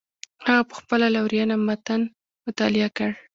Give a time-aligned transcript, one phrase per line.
[0.45, 2.01] هغه په خپله لورینه متن
[2.45, 3.09] مطالعه کړ.